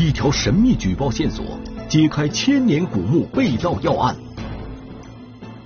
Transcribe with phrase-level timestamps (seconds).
[0.00, 1.44] 一条神秘举报线索，
[1.86, 4.16] 揭开千年古墓被盗要案。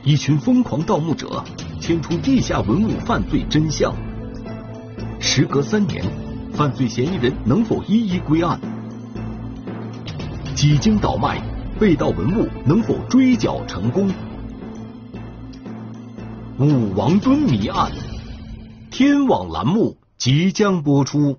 [0.03, 1.45] 一群疯狂盗墓者
[1.81, 3.95] 牵出地下文物犯罪真相。
[5.21, 6.05] 时隔三年，
[6.53, 8.59] 犯罪嫌疑人能否一一归案？
[10.57, 11.41] 几经倒卖，
[11.79, 14.11] 被盗文物能否追缴成功？
[16.59, 17.93] 武王墩谜案，
[18.91, 21.39] 天网栏目即将播出。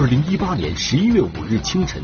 [0.00, 2.02] 二零一八年十一月五日清晨，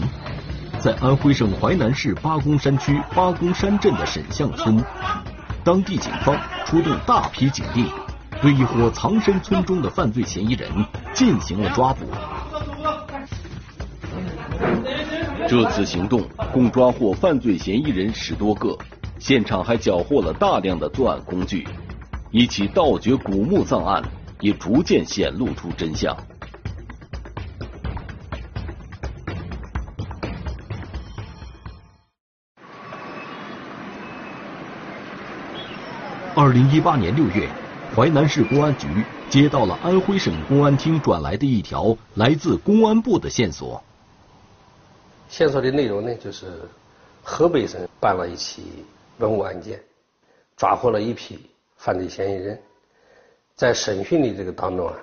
[0.78, 4.84] 在安徽省淮南市八公山区八公山镇的沈巷村，
[5.64, 7.86] 当地警方出动大批警力，
[8.42, 10.70] 对一伙藏身村中的犯罪嫌疑人
[11.14, 12.04] 进行了抓捕。
[15.48, 16.22] 这次行动
[16.52, 18.76] 共抓获犯罪嫌疑人十多个，
[19.18, 21.66] 现场还缴获了大量的作案工具，
[22.30, 24.02] 一起盗掘古墓葬案
[24.42, 26.14] 也逐渐显露出真相。
[36.38, 37.48] 二零一八年六月，
[37.94, 38.86] 淮南市公安局
[39.30, 43.82] 接到了安徽省公安厅转来的一条来自公安部的线索。
[45.30, 46.60] 线索的内容呢，就是
[47.22, 48.84] 河北省办了一起
[49.16, 49.82] 文物案件，
[50.58, 51.40] 抓获了一批
[51.78, 52.60] 犯罪嫌疑人。
[53.54, 54.94] 在审讯的这个当中啊，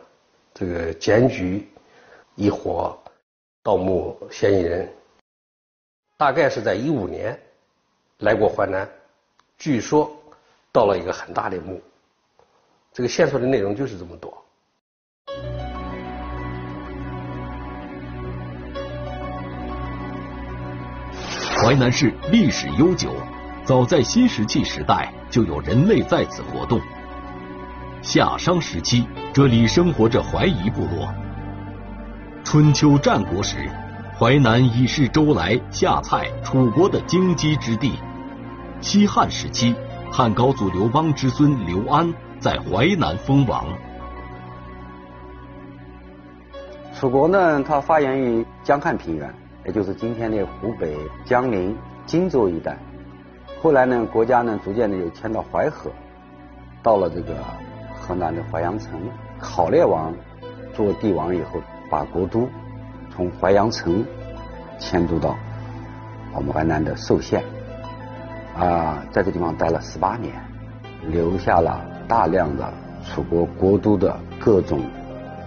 [0.54, 1.68] 这个检举
[2.36, 2.96] 一伙
[3.64, 4.88] 盗墓嫌疑人，
[6.16, 7.36] 大概是在一五年
[8.20, 8.88] 来过淮南，
[9.58, 10.16] 据说。
[10.74, 11.80] 到了一个很大的墓，
[12.92, 14.44] 这个线索的内容就是这么多。
[21.56, 23.14] 淮南市历史悠久，
[23.64, 26.82] 早在新石器时代就有人类在此活动。
[28.02, 31.08] 夏商时期，这里生活着淮夷部落。
[32.44, 33.70] 春秋战国时，
[34.18, 37.94] 淮南已是周来、夏蔡、楚国的荆棘之地。
[38.82, 39.76] 西汉时期。
[40.16, 43.66] 汉高祖刘邦之孙刘安在淮南封王。
[46.94, 49.34] 楚国呢，它发源于江汉平原，
[49.66, 51.76] 也就是今天的湖北江陵
[52.06, 52.78] 荆州一带。
[53.60, 55.90] 后来呢，国家呢逐渐的又迁到淮河，
[56.84, 57.34] 到了这个
[57.96, 58.92] 河南的淮阳城。
[59.40, 60.14] 考烈王
[60.76, 61.60] 做帝王以后，
[61.90, 62.48] 把国都
[63.10, 64.06] 从淮阳城
[64.78, 65.36] 迁都到
[66.36, 67.44] 我们淮南的寿县。
[68.58, 70.32] 啊，在这地方待了十八年，
[71.10, 72.72] 留下了大量的
[73.04, 74.82] 楚国国都的各种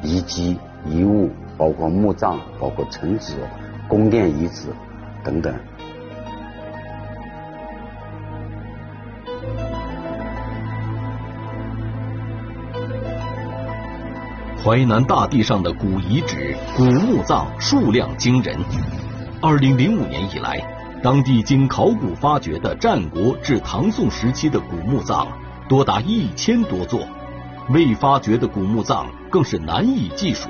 [0.02, 3.34] 遗迹遗物，包括墓葬、包括城址、
[3.86, 4.68] 宫殿遗址
[5.22, 5.54] 等等。
[14.64, 18.58] 淮南大地上的古遗址、古墓葬数量惊人。
[19.40, 20.75] 二零零五年以来。
[21.02, 25.28] 当地经考古发掘的战国至唐宋时期的古墓葬
[25.68, 27.06] 多达一千多座，
[27.68, 30.48] 未发掘的古墓葬更是难以计数。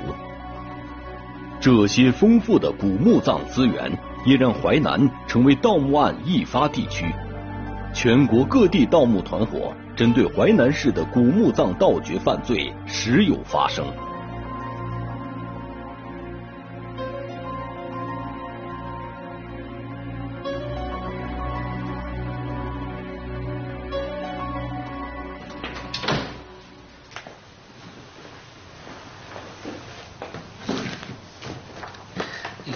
[1.59, 3.91] 这些丰富的古墓葬资源，
[4.25, 7.05] 也让淮南成为盗墓案易发地区。
[7.93, 13.85] 全国各地盗墓团伙针对淮南市的古墓葬盗掘犯罪时有发生。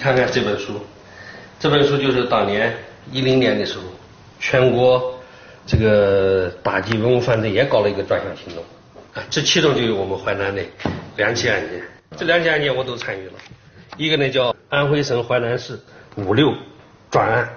[0.01, 0.81] 看看这本书，
[1.59, 2.75] 这本书就是当年
[3.11, 3.83] 一零年的时候，
[4.39, 5.13] 全国
[5.67, 8.63] 这个打击文物犯罪也搞了一个专项行动，
[9.13, 10.63] 啊，这其中就有我们淮南的
[11.17, 11.83] 两起案件，
[12.17, 13.33] 这两起案件我都参与了，
[13.95, 15.79] 一个呢叫安徽省淮南市
[16.15, 16.51] 五六
[17.11, 17.49] 专案，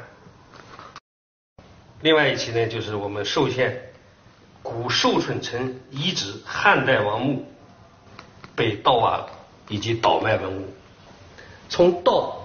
[2.03, 3.91] 另外一起呢就是我们寿县
[4.63, 7.51] 古寿春城遗址汉代王墓
[8.55, 9.25] 被盗挖
[9.71, 10.69] 以及倒卖文物。
[11.69, 12.43] 从盗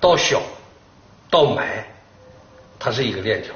[0.00, 0.42] 到小
[1.30, 1.86] 到买，
[2.78, 3.54] 它是一个链条。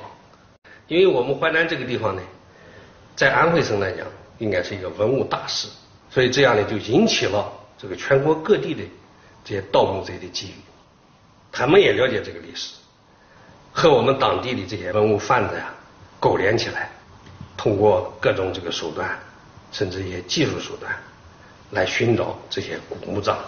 [0.86, 2.22] 因为我们淮南这个地方呢，
[3.14, 4.06] 在安徽省来讲，
[4.38, 5.68] 应该是一个文物大市，
[6.10, 8.82] 所以这样呢就引起了这个全国各地的
[9.44, 10.50] 这些盗墓贼的觊觎，
[11.52, 12.74] 他们也了解这个历史，
[13.72, 15.74] 和我们当地的这些文物贩子呀
[16.18, 16.90] 勾连起来，
[17.56, 19.18] 通过各种这个手段，
[19.70, 20.90] 甚至一些技术手段，
[21.72, 23.38] 来寻找这些古墓葬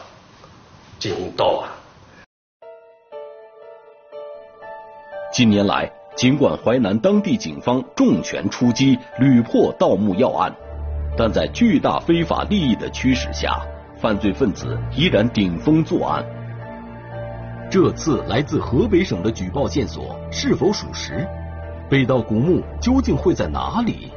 [1.00, 1.68] 进行盗挖。
[5.32, 10.54] 近年来，尽管淮南当地警方重拳出击，屡破盗墓要案，
[11.16, 13.62] 但在巨大非法利益的驱使下，
[13.96, 16.22] 犯罪分子依然顶风作案。
[17.70, 21.26] 这次来自河北省的举报线索是否属实？
[21.88, 24.12] 被盗古墓究竟会在哪里？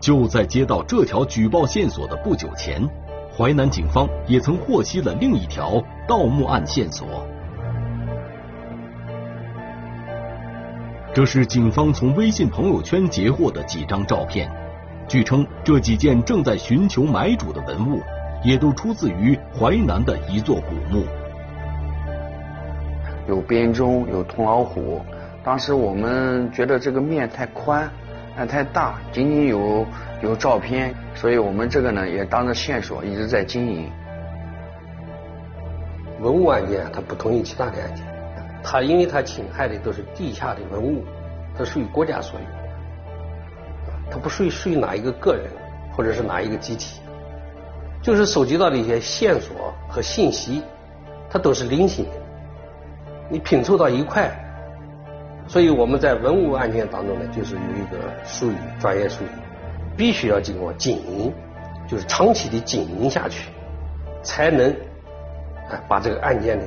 [0.00, 2.82] 就在接到这条举报线索的不久前，
[3.36, 7.06] 淮南警方也曾获悉了另一条盗墓案线索。
[11.12, 14.50] 这是警方从微信朋友圈截获的几张照片。
[15.06, 18.00] 据称，这几件正在寻求买主的文物，
[18.42, 21.04] 也都出自于淮南的一座古墓。
[23.28, 25.02] 有编钟，有铜老虎。
[25.44, 27.88] 当时我们觉得这个面太宽，
[28.36, 29.86] 面太大，仅仅有
[30.22, 33.90] 有照片，所以我们这个呢也当着线索一直在经营。
[36.20, 38.04] 文物案件它不同于其他的案件。
[38.62, 41.04] 它因为它侵害的都是地下的文物，
[41.56, 42.46] 它属于国家所有，
[44.10, 45.44] 它不属于属于哪一个个人
[45.94, 47.00] 或者是哪一个集体，
[48.02, 50.62] 就是收集到的一些线索和信息，
[51.30, 52.10] 它都是零星的，
[53.30, 54.30] 你拼凑到一块，
[55.48, 59.28] 所以我们在文物案件当中呢，就是有一个术语，专业术语，
[59.96, 61.32] 必须要经过经营，
[61.88, 63.48] 就是长期的经营下去，
[64.22, 64.70] 才能
[65.70, 66.64] 哎把这个案件呢。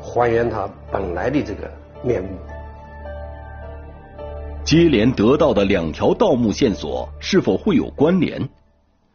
[0.00, 1.70] 还原它本来的这个
[2.02, 2.28] 面目。
[4.62, 8.48] 接连得到的两条盗墓线索是否会有关联？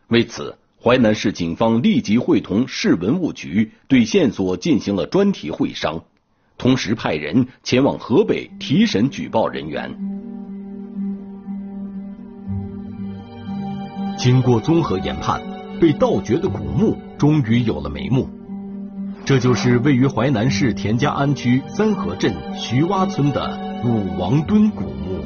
[0.07, 6.03] 为此，淮南市警方立即会同市文物局对线索进行了专题会商，
[6.59, 9.89] 同时派人前往河北提审举报人员。
[14.17, 15.41] 经过综合研判，
[15.79, 18.29] 被盗掘的古墓终于有了眉目。
[19.23, 25.23] 这就是位于淮南市田家庵区三河镇徐洼村的武王墩古墓。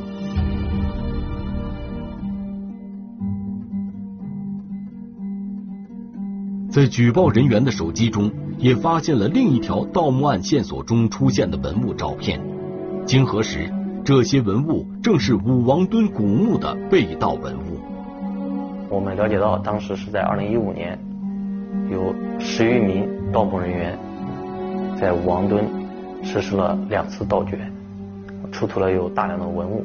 [6.69, 8.31] 在举报人员的手机中，
[8.63, 12.39] 也发现了另一条盗墓案线索中出现的文物照片。
[13.06, 13.69] 经核实，
[14.06, 17.77] 这些文物正是武王墩古墓的被盗文物。
[18.89, 20.98] 我们了解到，当时是在二零一五年，
[21.92, 23.06] 有十余名。
[23.33, 23.98] 盗墓人员
[24.98, 25.65] 在武王墩
[26.24, 27.60] 实施了两次盗掘，
[28.50, 29.83] 出土了有大量的文物。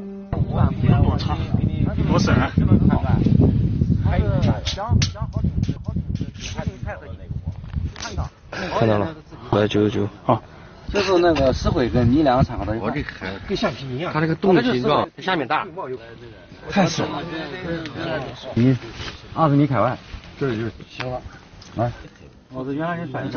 [8.79, 9.15] 看到了，
[9.53, 10.09] 来九九九。
[10.25, 10.43] 好，
[10.93, 12.91] 就是那个石灰跟泥两个掺合到一块。
[13.47, 14.13] 跟橡皮一样。
[14.13, 15.67] 它这个洞的形状下面大。
[16.69, 17.23] 太深了。
[18.55, 18.77] 米，
[19.35, 19.97] 二十米开外。
[20.39, 21.21] 这里就行了。
[21.77, 21.93] 来。
[22.51, 23.31] 我是原来你反映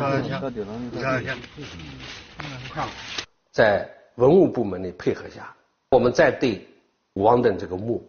[3.50, 5.54] 在文物部门的配合下，
[5.90, 6.66] 我们再对
[7.12, 8.02] 王登这个墓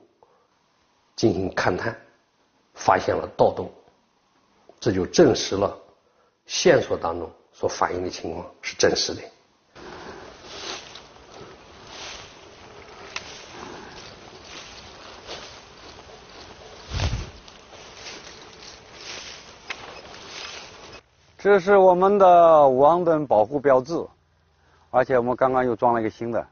[1.18, 1.94] 进行勘探，
[2.74, 3.70] 发现了盗洞，
[4.80, 5.78] 这就证实了
[6.46, 9.22] 线索当中所反映的情况是真实的。
[21.38, 24.08] 这是我们的王墩保护标志，
[24.92, 26.48] 而且我们刚刚又装了一个新的，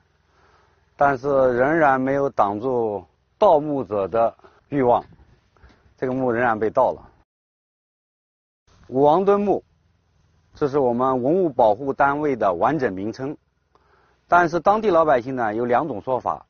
[0.97, 3.05] 但是仍然没有挡住
[3.37, 4.35] 盗墓者的
[4.67, 5.01] 欲望，
[5.97, 7.07] 这个墓仍然被盗了。
[8.89, 9.63] 武王墩墓，
[10.53, 13.37] 这是我们文物保护单位的完整名称，
[14.27, 16.45] 但是当地老百姓呢有两种说法，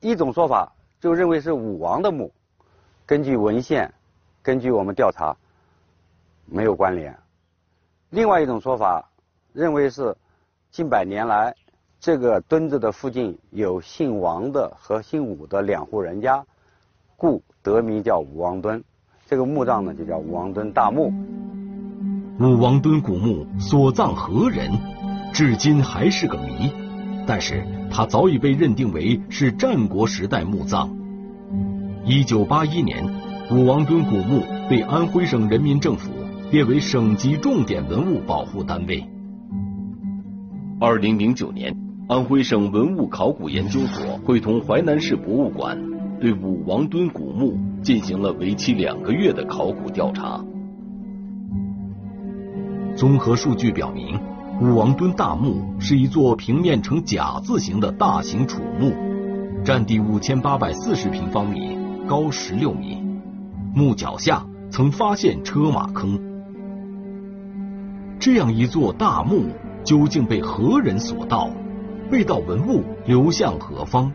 [0.00, 2.32] 一种说法就认为是武王的墓，
[3.06, 3.92] 根据文献，
[4.42, 5.36] 根据我们调查，
[6.46, 7.16] 没有关联。
[8.10, 9.10] 另外一种说法，
[9.52, 10.16] 认为是
[10.70, 11.54] 近百年来
[12.00, 16.44] 这个墩子的附近有姓王的和姓武的两户人家，
[17.16, 18.82] 故得名叫武王墩。
[19.26, 21.12] 这个墓葬呢就叫武王墩大墓。
[22.40, 24.70] 武王墩古墓所葬何人，
[25.32, 26.70] 至今还是个谜。
[27.26, 30.90] 但是它早已被认定为是战国时代墓葬。
[32.04, 33.04] 一九八一年，
[33.50, 36.10] 武王墩古墓被安徽省人民政府。
[36.50, 39.02] 列为省级重点文物保护单位。
[40.78, 41.74] 二零零九年，
[42.08, 45.82] 安徽省文物考古研究所会同淮南市博物馆，
[46.20, 50.44] 对武王墩古墓进行了为期两个月的考古调查。
[52.94, 54.20] 综合数据表明，
[54.60, 58.92] 武王墩大墓是一座平面呈甲字形的大型楚墓，
[59.64, 63.02] 占地五千八百四十平方米，高十六米。
[63.74, 66.20] 墓脚下曾发现车马坑。
[68.20, 69.46] 这样一座大墓
[69.82, 71.50] 究竟被何人所盗？
[72.10, 74.12] 被盗文物流向何方？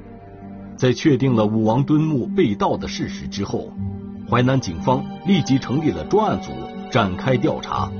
[0.77, 3.73] 在确定了武王墩墓被盗的事实之后，
[4.29, 6.51] 淮南警方立即成立了专案组，
[6.91, 7.91] 展开调查。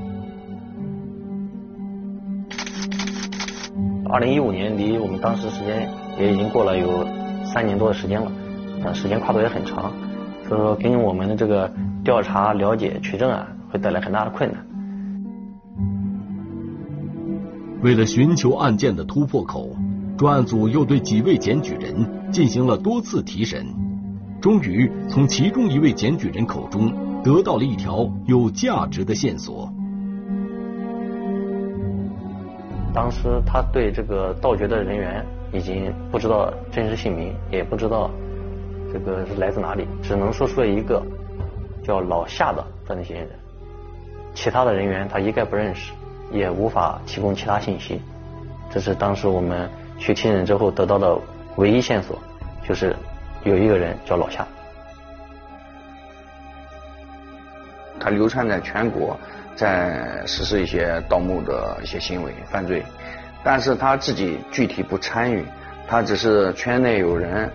[4.09, 7.05] 二零一五年离我们当时时间也已经过了有
[7.45, 8.31] 三年多的时间了，
[8.83, 9.91] 但时间跨度也很长，
[10.47, 11.71] 所以说根据我们的这个
[12.03, 14.65] 调查、了解、取证啊，会带来很大的困难。
[17.81, 19.75] 为了寻求案件的突破口。
[20.17, 21.93] 专案组又对几位检举人
[22.31, 23.67] 进行了多次提审，
[24.41, 26.91] 终于从其中一位检举人口中
[27.23, 29.71] 得到了一条有价值的线索。
[32.93, 38.09] 当时他对这个盗掘的人员已经不知道真实姓名，也不知道
[38.91, 41.01] 这个是来自哪里，只能说出了一个
[41.83, 43.29] 叫老夏的犯罪嫌疑人，
[44.33, 45.93] 其他的人员他一概不认识，
[46.31, 48.01] 也无法提供其他信息。
[48.71, 49.69] 这是当时我们。
[49.99, 51.19] 去听审之后得到的
[51.55, 52.19] 唯一线索，
[52.63, 52.95] 就是
[53.43, 54.45] 有一个人叫老夏，
[57.99, 59.17] 他流窜在全国，
[59.57, 62.85] 在实施一些盗墓的一些行为犯罪，
[63.43, 65.43] 但是他自己具体不参与，
[65.87, 67.49] 他只是圈内有人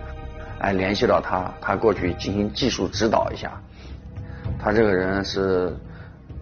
[0.59, 3.51] 哎联系到他，他过去进行技术指导一下，
[4.59, 5.73] 他这个人是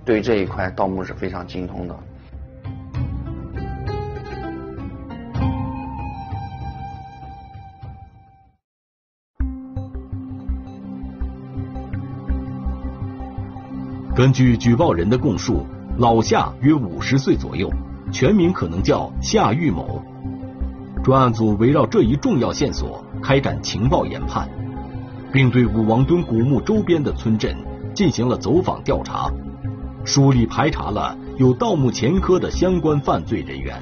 [0.04, 1.96] 对这一块盗墓是非常精通的。
[14.22, 15.66] 根据举报人的供述，
[15.98, 17.68] 老夏约五十岁左右，
[18.12, 20.00] 全名可能叫夏玉某。
[21.04, 24.48] 专案组围绕这一重要线索开展情报研判，
[25.34, 27.58] 并对武王墩古墓周边的村镇
[27.96, 29.28] 进行了走访调查，
[30.06, 33.76] 梳理排查了有盗墓前科的相关犯罪人员。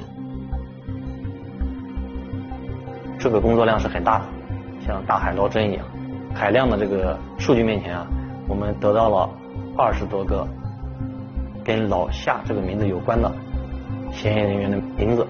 [3.18, 4.26] 这个工作量是很大的，
[4.88, 5.86] 像大海捞针一样。
[6.34, 8.08] 海量的这个数据面前啊，
[8.48, 9.30] 我们得到了。
[9.80, 10.46] 二十多个
[11.64, 13.32] 跟老夏这个名字有关的
[14.12, 15.26] 嫌疑人员的名字。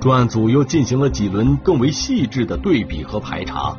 [0.00, 3.76] 专案组又进行了几轮更为细致的对比和排查，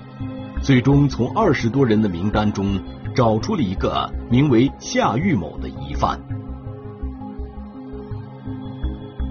[0.62, 2.80] 最终从二十多人的名单中
[3.14, 6.18] 找出了一个名为夏玉某的疑犯。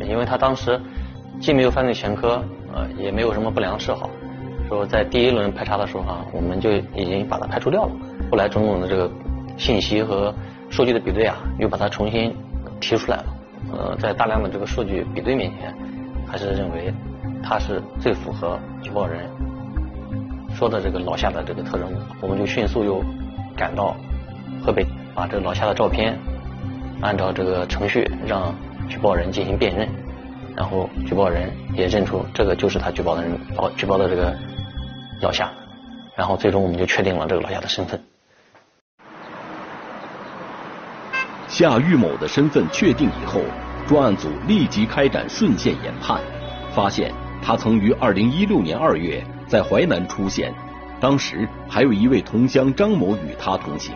[0.06, 0.78] 因为他当时
[1.40, 2.44] 既没有犯罪前科，
[2.74, 4.10] 呃，也没有什么不良嗜好，
[4.68, 7.92] 说在第一轮排查的时候啊，我们就已经把他排除掉了。
[8.30, 9.10] 后来种种的这个。
[9.56, 10.34] 信息和
[10.70, 12.34] 数据的比对啊，又把它重新
[12.80, 13.24] 提出来了。
[13.72, 15.74] 呃，在大量的这个数据比对面前，
[16.26, 16.92] 还是认为
[17.42, 19.28] 他是最符合举报人
[20.54, 21.92] 说的这个老夏的这个特征。
[22.20, 23.02] 我们就迅速又
[23.56, 23.96] 赶到
[24.64, 26.16] 河北，把这个老夏的照片
[27.00, 28.54] 按照这个程序让
[28.88, 29.88] 举报人进行辨认，
[30.54, 33.36] 然后举报人也认出这个就是他举报的人，
[33.76, 34.36] 举报的这个
[35.22, 35.50] 老夏，
[36.14, 38.00] 然后最终我们就确定了这个老夏的身份。
[41.56, 43.40] 夏玉某的身份确定以后，
[43.86, 46.20] 专案组立即开展顺线研判，
[46.74, 47.10] 发现
[47.40, 50.52] 他曾于二零一六年二月在淮南出现，
[51.00, 53.94] 当时还有一位同乡张某与他同行。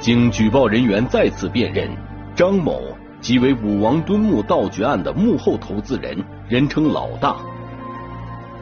[0.00, 1.94] 经举报人员再次辨认，
[2.34, 2.80] 张某
[3.20, 6.16] 即为武王墩墓盗掘案的幕后投资人，
[6.48, 7.36] 人称老大。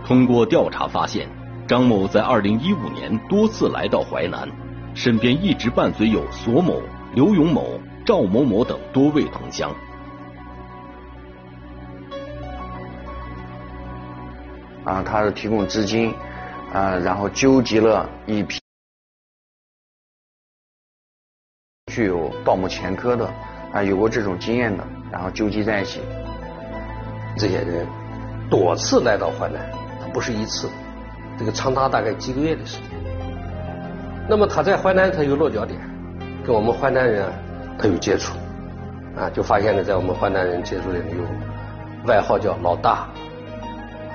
[0.05, 1.29] 通过调查发现，
[1.69, 4.49] 张某在二零一五年多次来到淮南。
[4.97, 6.81] 身边一直伴随有索某、
[7.15, 9.71] 刘永某、赵某某等多位同乡。
[14.87, 16.15] 啊，他是提供资金，
[16.73, 18.59] 啊，然后纠集了一批
[21.93, 23.31] 具有盗墓前科的，
[23.75, 26.01] 啊，有过这种经验的，然后纠集在一起。
[27.37, 27.87] 这些人
[28.49, 30.71] 多次来到淮南，他不是一次，
[31.39, 33.16] 这个长达大概几个月的时间。
[34.29, 35.79] 那么他在淮南，他有落脚点，
[36.45, 37.25] 跟我们淮南人
[37.79, 38.37] 他有接触，
[39.17, 41.25] 啊，就发现了在我们淮南人接触的有
[42.07, 43.09] 外号叫老大、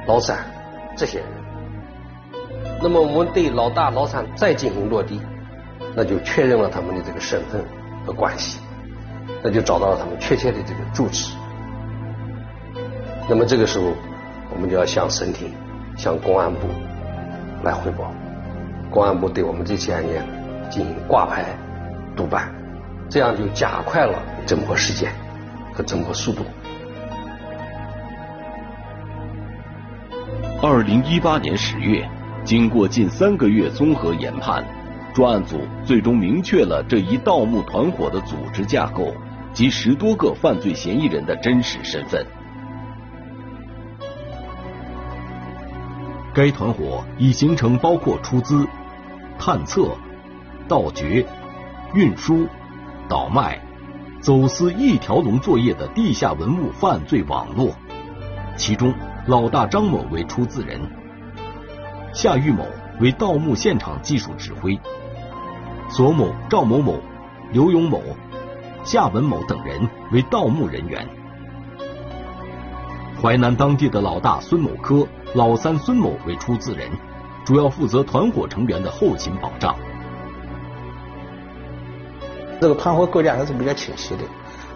[0.05, 0.37] 老三
[0.97, 1.27] 这些人。
[2.81, 5.21] 那么我们对老大、老三再进行落地，
[5.95, 7.63] 那就确认了他们的这个身份
[8.05, 8.59] 和关系，
[9.41, 11.33] 那就找到了他们确切的这个住址。
[13.29, 13.93] 那么这个时候，
[14.53, 15.53] 我们就要向省厅、
[15.95, 16.67] 向公安部
[17.63, 18.11] 来汇报。
[18.91, 20.21] 公安部对我们这起案件
[20.69, 21.45] 进行挂牌
[22.13, 22.53] 督办，
[23.09, 25.09] 这样就加快了侦破时间
[25.73, 26.43] 和侦破速度。
[30.61, 32.07] 二零一八年十月，
[32.43, 34.63] 经过近三个月综合研判，
[35.13, 39.15] 专案组最终明确了这一盗墓团伙的组织架构
[39.53, 42.25] 及十多个犯罪嫌疑人的真实身份。
[46.33, 48.65] 该团伙已形成包括出资、
[49.43, 49.97] 探测、
[50.67, 51.25] 盗掘、
[51.95, 52.45] 运输、
[53.09, 53.59] 倒卖、
[54.19, 57.73] 走私一条龙作业的地下文物犯罪网络，
[58.55, 58.93] 其中
[59.25, 60.79] 老大张某为出资人，
[62.13, 62.63] 夏玉某
[62.99, 64.79] 为盗墓现场技术指挥，
[65.89, 66.99] 左某、赵某某、
[67.51, 67.99] 刘永某、
[68.83, 71.03] 夏文某等人为盗墓人员。
[73.19, 75.07] 淮南当地的老大孙某科。
[75.33, 76.91] 老三孙某为出资人，
[77.45, 79.75] 主要负责团伙成员的后勤保障。
[82.59, 84.23] 这个团伙构架还是比较清晰的，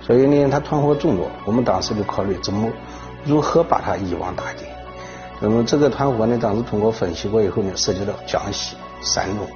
[0.02, 2.72] 所以呢，他团伙众多，我们当时就考虑怎么
[3.24, 4.68] 如何把他一网打尽。
[5.40, 9.48] 那么这个团伙呢，当时通过分析过以后呢，涉及到江西、山东、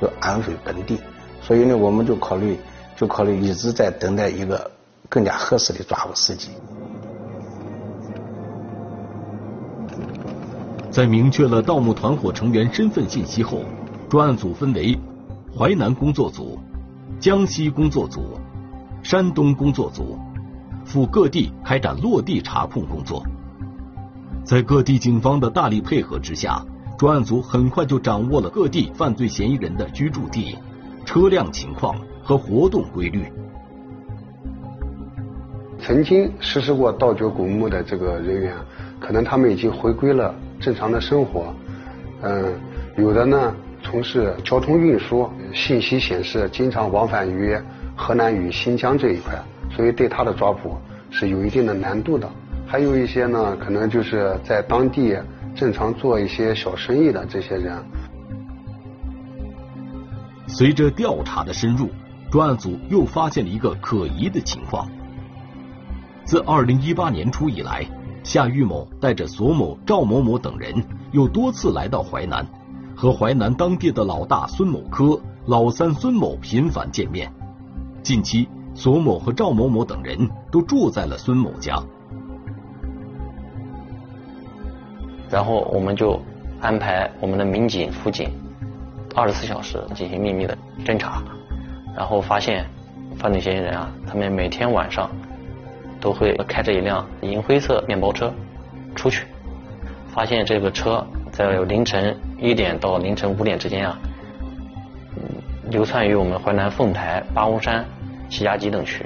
[0.00, 1.00] 和安徽本地，
[1.40, 2.58] 所以呢，我们就考虑
[2.96, 4.70] 就考虑一直在等待一个
[5.08, 6.50] 更加合适的抓捕时机。
[10.98, 13.60] 在明确了盗墓团伙成员身份信息后，
[14.08, 14.98] 专案组分为
[15.56, 16.58] 淮南工作组、
[17.20, 18.36] 江西工作组、
[19.00, 20.18] 山东工作组，
[20.84, 23.22] 赴各地开展落地查控工作。
[24.42, 26.60] 在各地警方的大力配合之下，
[26.98, 30.58] 专案组很快就掌握了各地犯罪嫌疑人的居住地、
[31.04, 33.24] 车辆情况和活动规律。
[35.78, 38.52] 曾经实施过盗掘古墓的这个人员，
[38.98, 40.34] 可能他们已经回归了。
[40.60, 41.54] 正常的生活，
[42.22, 42.52] 嗯，
[42.96, 47.56] 有的呢从事交通运输，信息显示经常往返于
[47.96, 49.40] 河南与新疆这一块，
[49.70, 50.76] 所以对他的抓捕
[51.10, 52.28] 是有一定的难度的。
[52.66, 55.16] 还有一些呢，可能就是在当地
[55.54, 57.76] 正常做一些小生意的这些人。
[60.48, 61.88] 随着调查的深入，
[62.30, 64.88] 专案组又发现了一个可疑的情况。
[66.24, 67.86] 自二零一八年初以来。
[68.22, 70.74] 夏玉某带着索某、赵某某等人，
[71.12, 72.46] 又多次来到淮南，
[72.94, 77.32] 和淮南当地的老大孙某科、老三孙某频繁见面。
[78.02, 81.82] 近期，索某和赵某某等人都住在了孙某家。
[85.30, 86.20] 然后，我们就
[86.60, 88.30] 安排我们的民警、辅警
[89.14, 91.22] 二十四小时进行秘密的侦查，
[91.96, 92.66] 然后发现
[93.16, 95.10] 犯罪嫌疑人啊，他们每天晚上。
[96.00, 98.32] 都会开着一辆银灰色面包车
[98.94, 99.26] 出去，
[100.14, 103.98] 发现这个车在凌晨一点到凌晨五点之间啊，
[105.70, 107.84] 流窜于我们淮南凤台、八公山、
[108.28, 109.04] 齐家集等区。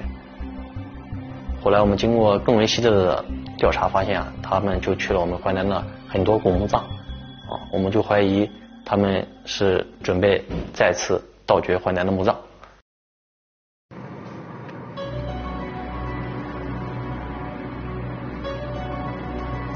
[1.62, 3.24] 后来我们经过更为细致的
[3.56, 8.50] 调查，发现啊，他们就去了我们淮南的很多古墓葬，啊，我们就怀疑
[8.84, 12.36] 他们是准备再次盗掘淮南的墓葬。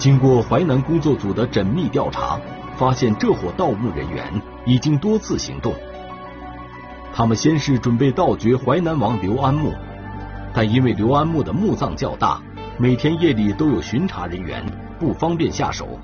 [0.07, 2.39] 经过淮南工作组的缜密调查，
[2.77, 5.75] 发现这伙盗墓人员已经多次行动。
[7.13, 9.73] 他们先是准备盗掘淮南王刘安墓，
[10.55, 12.41] 但因为刘安墓的墓葬较大，
[12.79, 14.65] 每天夜里都有巡查人员，
[14.97, 15.99] 不方便下手。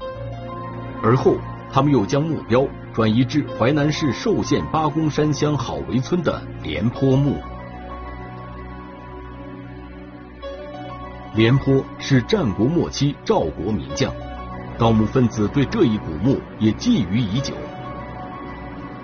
[1.00, 1.36] 而后，
[1.70, 7.36] 他们又将目标转移至淮南市寿县八公山乡好围村的廉颇墓。
[11.34, 14.12] 廉颇是战国末期赵国名将，
[14.76, 17.54] 盗墓分子对这一古墓也觊觎已久。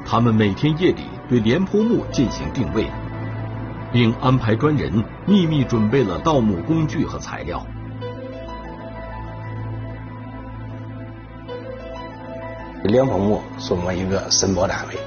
[0.04, 2.86] 他们每天夜里对廉颇墓进行定位，
[3.90, 7.64] 并安排专人秘密准备了盗墓工具和材料。
[12.84, 14.98] 廉颇墓是我们一个申报单位，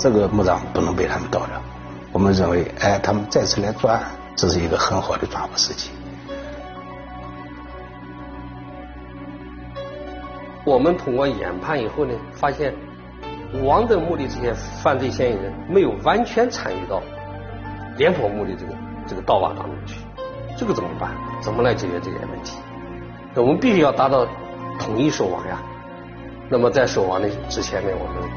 [0.00, 1.62] 这个墓葬不能被他们盗了。
[2.10, 4.02] 我们认为，哎，他们再次来作案，
[4.34, 5.90] 这是一个很好的抓捕时机。
[10.66, 12.74] 我们通过研判以后呢，发现
[13.62, 14.52] 王登墓的这些
[14.82, 17.00] 犯罪嫌疑人没有完全参与到
[17.96, 18.74] 廉颇墓的这个
[19.06, 20.00] 这个盗挖当中去，
[20.58, 21.12] 这个怎么办？
[21.40, 22.58] 怎么来解决这些问题？
[23.32, 24.26] 那我们必须要达到
[24.80, 25.62] 统一收网呀。
[26.48, 28.28] 那么在收网的之前呢，我们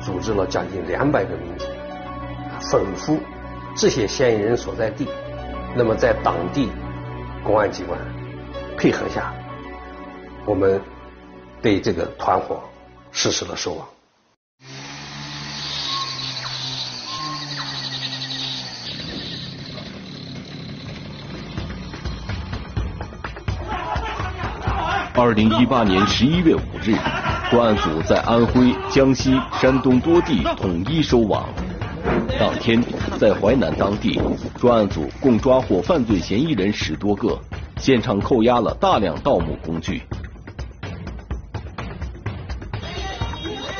[0.00, 1.68] 组织了将近两百个民警，
[2.60, 3.18] 吩咐
[3.74, 5.08] 这些嫌疑人所在地，
[5.74, 6.70] 那么在当地
[7.42, 7.98] 公安机关
[8.76, 9.34] 配合下，
[10.46, 10.80] 我们。
[11.66, 12.62] 被这个团伙
[13.10, 13.84] 实施了收网。
[25.12, 26.94] 二零一八年十一月五日
[27.50, 31.48] 专案组在安徽江西山东多地统一收网。
[32.38, 32.80] 当天
[33.18, 34.20] 在淮南当地
[34.56, 37.36] 专案组共抓获犯罪嫌疑人十多个
[37.76, 40.00] 现场扣押了大量盗墓工具。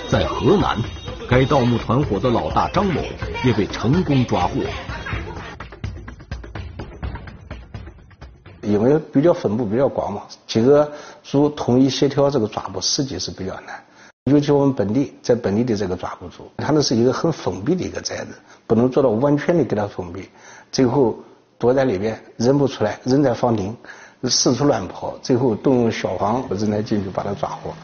[0.08, 0.78] 在河南，
[1.28, 3.02] 该盗墓团伙的老大张某
[3.44, 4.60] 也被成功抓获。
[8.62, 10.90] 因为比较分布比较广嘛，几个
[11.22, 13.82] 组统一协调这个抓捕实际是比较难，
[14.24, 18.28] 尤其我们本地在本地的这个抓捕组，他那是一个很封闭的一个寨子，
[18.66, 20.28] 不能做到完全的给他封闭，
[20.70, 21.16] 最后
[21.58, 23.76] 躲在里边人不出来，人在房顶
[24.24, 27.74] 四处乱跑，最后动用消防人来进去把他抓获。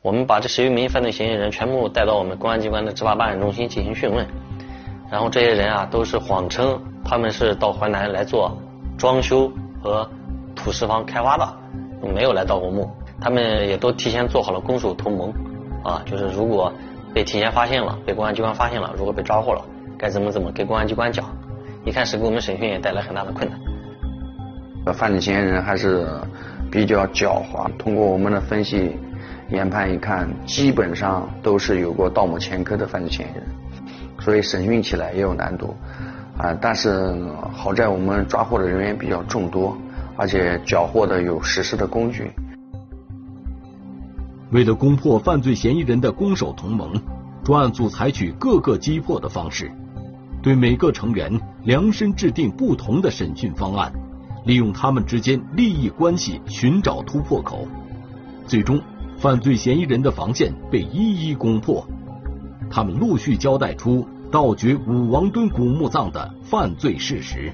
[0.00, 4.26] 我们这十余名犯罪嫌疑人全部带到我们公安机关的执法办案中心进行讯问，
[5.10, 8.56] 然后这些人啊都是谎称他们是到淮南来做
[8.96, 9.50] 装修
[9.82, 10.08] 和
[10.54, 11.48] 土石房开挖的，
[12.14, 12.90] 没有来盗过墓。
[13.20, 15.32] 他们也都提前做好了攻守同盟，
[15.82, 16.72] 啊，就是如果
[17.12, 19.64] 被提前发现了，被公安机关发现了，如果被抓获了，
[19.98, 21.24] 该怎么怎么给公安机关讲。
[21.84, 24.94] 一开始给我们审讯也带来很大的困难。
[24.94, 26.06] 犯罪嫌疑人还是
[26.70, 28.96] 比较狡猾，通过我们的分析。
[29.50, 33.46] 研判一看，基本上都是有过盗墓前科的犯罪嫌疑人，
[34.20, 35.74] 所以审讯起来也有难度
[36.36, 36.52] 啊。
[36.60, 37.14] 但是
[37.50, 39.76] 好在我们抓获的人员比较众多，
[40.16, 42.30] 而且缴获的有实施的工具。
[44.50, 47.00] 为了攻破犯罪嫌疑人的攻守同盟，
[47.42, 49.70] 专案组采取各个击破的方式，
[50.42, 53.90] 对每个成员量身制定不同的审讯方案，
[54.44, 57.66] 利用他们之间利益关系寻找突破口，
[58.46, 58.78] 最终。
[59.18, 61.84] 犯罪嫌疑人的防线被一一攻破，
[62.70, 67.52] 他们陆续交代出盗掘武王墩古墓葬的犯罪事实。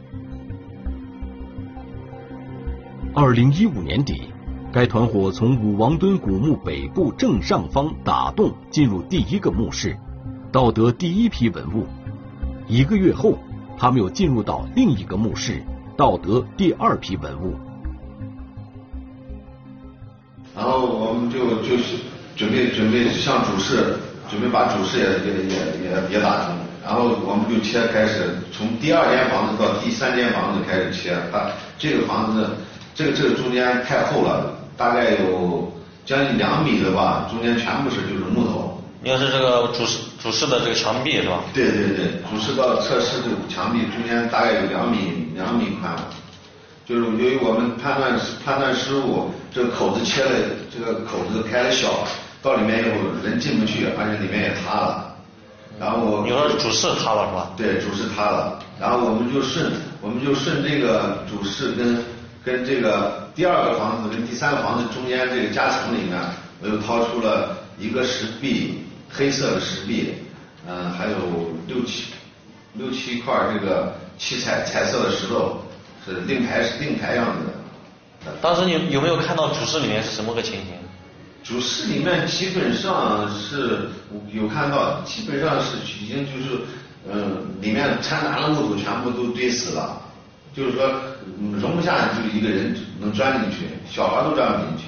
[3.15, 4.25] 二零一五年底，
[4.71, 9.97] 该团伙从武王墩古墓北部正上方打洞进入第一个墓室，
[10.53, 11.87] 盗得第一批文物。
[12.67, 13.39] 一个月后，
[13.79, 15.63] 他们又进入到另一个墓室，
[15.97, 17.55] 盗得第二批文物。
[20.57, 21.97] 然后我们就就是
[22.37, 23.97] 准备准备向主室，
[24.31, 32.51] 准备把主室也也也也也打通，然后我们就切开始从第二间房子到第三间房子开始切，它这个房子
[32.95, 35.73] 这个这个中间太厚了，大概有
[36.05, 38.71] 将近两米的吧，中间全部是就是木头。
[39.03, 41.41] 应该是这个主室主室的这个墙壁是吧？
[41.53, 45.93] 对对对，主室到侧室的墙壁中间大概有两米两米宽。
[46.87, 50.31] 就是由于我们判断判断失误，这个口子切了，
[50.71, 52.07] 这个口子开的小，
[52.43, 55.17] 到里面以后人进不去，而且里面也塌了。
[55.81, 57.51] 然后你说主室塌了是吧？
[57.57, 58.61] 对，主室塌了。
[58.79, 62.05] 然后我们就顺我们就顺这个主室跟
[62.45, 66.21] 跟这个第二个房子跟第三个房子中间这个夹层里面，
[66.61, 70.15] 我又掏出了一个石壁，黑色的石壁，
[70.69, 71.17] 嗯，还有
[71.67, 72.13] 六七
[72.75, 75.64] 六七块这个七彩彩色的石头。
[76.05, 78.33] 是令牌是令牌样子的。
[78.41, 80.75] 当时你有没有看到主室里面是什么个情形？
[81.43, 83.89] 主室里面基本上是
[84.33, 86.61] 有看到，基本上是已经就是
[87.07, 90.01] 嗯，里面掺杂的木头全部都堆死了，
[90.55, 90.91] 就是说
[91.61, 94.85] 容不下就一个人能钻进去，小孩都钻不进去。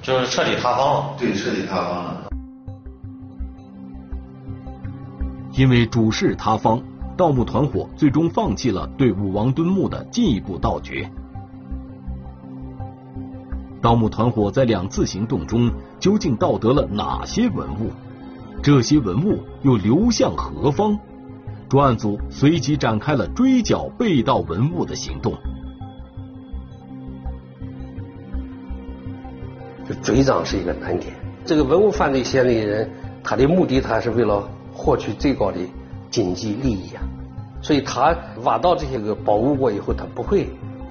[0.00, 1.14] 就是彻底塌方了。
[1.18, 2.30] 对，彻底塌方了。
[5.52, 6.82] 因为主室塌方。
[7.20, 11.06] 盗墓团伙最终放弃了对武王墩墓的进一步盗掘。
[13.82, 17.90] 盗墓团伙在两次行动中究竟盗得了哪些文物？
[18.62, 20.98] 这些文物又流向何方？
[21.68, 25.34] 专案组随即展开了追缴被盗文物的行动。
[30.02, 31.12] 追赃是一个难点。
[31.44, 32.88] 这个文物犯罪嫌疑人，
[33.22, 35.58] 他的目的他是为了获取最高的。
[36.10, 37.02] 经济利益啊，
[37.62, 40.48] 所以他挖到这些个宝物过以后，他不会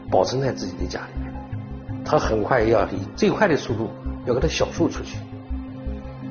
[0.10, 1.34] 保存在自己的家里面，
[2.06, 3.90] 他很快要以最快的速度
[4.26, 5.18] 要给他销售出去。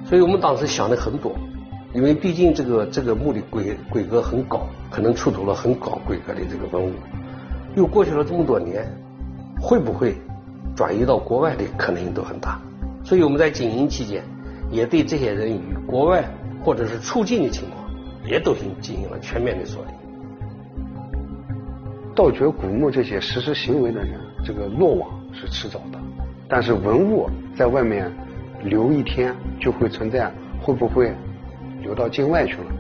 [0.07, 1.33] 所以我们当时想的很多，
[1.93, 6.95] 因为毕竟这个这个墓的规规格很高，可能出土了很高规格的这个文物，
[7.77, 8.87] 又过去了这么多年，
[9.61, 10.17] 会不会
[10.75, 12.59] 转移到国外的可能性都很大。
[13.05, 14.25] 所以我们在经营期间，
[14.71, 16.25] 也对这些人与国外。
[16.65, 17.78] 或者是出境的情况，
[18.29, 19.95] 也都是进行了全面的锁定。
[22.15, 25.99] 盗掘古墓这些实施行为的人，这个落网是迟早的，
[26.49, 28.13] 但是文物在外面
[28.65, 31.13] 留一天就会存在，会不会
[31.81, 32.73] 流到境外去了？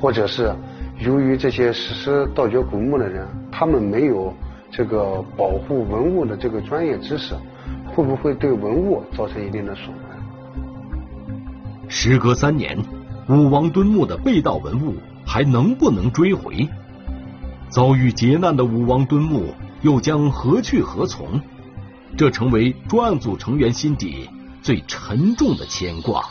[0.00, 0.54] 或者是
[0.98, 4.34] 由于这些实施盗掘古墓的人，他们没有
[4.70, 7.34] 这个保护文物的这个专业知识，
[7.86, 10.14] 会不会对文物造成一定的损害？
[11.88, 12.76] 时隔三年，
[13.26, 16.68] 武王墩墓的被盗文物还能不能追回？
[17.70, 21.40] 遭遇劫难的武王墩墓又将何去何从？
[22.16, 24.28] 这成为专案组成员心底
[24.62, 26.24] 最沉重的牵挂。